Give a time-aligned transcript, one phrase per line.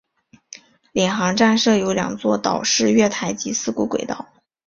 [0.93, 4.27] 领航站设有两座岛式月台及四股轨道。